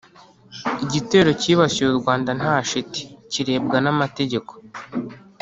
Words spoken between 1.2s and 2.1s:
cyibasiye u